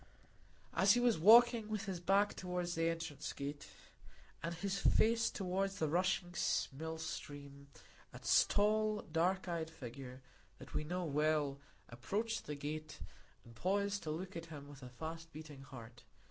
[0.73, 3.67] As he was walking with his back toward the entrance gate,
[4.41, 6.33] and his face toward the rushing
[6.73, 7.67] mill stream,
[8.11, 8.17] a
[8.47, 10.23] tall, dark eyed figure,
[10.57, 12.99] that we know well, approached the gate,
[13.45, 16.03] and paused to look at him with a fast beating heart.